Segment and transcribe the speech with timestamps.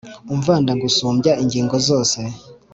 [0.33, 2.19] umva ndagusumbya ingingo zose.